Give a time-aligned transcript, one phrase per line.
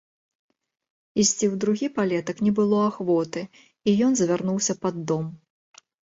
[1.23, 3.45] Ісці ў другі палетак не было ахвоты,
[3.93, 5.25] і ён завярнуўся пад дом.